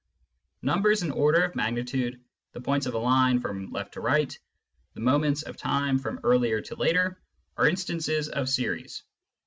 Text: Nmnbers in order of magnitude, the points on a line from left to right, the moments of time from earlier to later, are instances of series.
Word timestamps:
Nmnbers 0.63 1.03
in 1.03 1.11
order 1.11 1.43
of 1.45 1.53
magnitude, 1.55 2.19
the 2.53 2.59
points 2.59 2.87
on 2.87 2.93
a 2.95 2.97
line 2.97 3.39
from 3.39 3.71
left 3.71 3.93
to 3.93 4.01
right, 4.01 4.35
the 4.95 4.99
moments 4.99 5.43
of 5.43 5.57
time 5.57 5.99
from 5.99 6.19
earlier 6.23 6.59
to 6.59 6.75
later, 6.75 7.21
are 7.55 7.69
instances 7.69 8.27
of 8.27 8.49
series. 8.49 9.03